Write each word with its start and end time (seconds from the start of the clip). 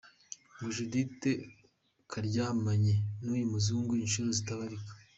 Ngo 0.55 0.67
Judithe 0.75 1.31
yaryamanye 2.11 2.93
n’uyu 3.23 3.45
muzungu 3.51 3.91
inshuro 4.03 4.27
zitabarika. 4.39 4.91